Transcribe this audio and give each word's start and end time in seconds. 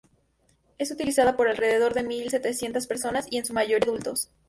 Es 0.79 0.89
utilizada 0.89 1.37
por 1.37 1.47
alrededor 1.47 1.93
de 1.93 2.01
mil 2.01 2.31
setecientas 2.31 2.87
personas, 2.87 3.27
en 3.29 3.45
su 3.45 3.53
mayoría 3.53 3.85
adultos. 3.91 4.29